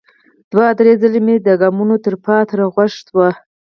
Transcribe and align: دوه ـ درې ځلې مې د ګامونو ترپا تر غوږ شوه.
دوه 0.51 0.67
ـ 0.73 0.77
درې 0.79 0.93
ځلې 1.01 1.19
مې 1.25 1.35
د 1.45 1.47
ګامونو 1.61 1.95
ترپا 2.03 2.37
تر 2.49 2.59
غوږ 2.73 2.91
شوه. 3.05 3.29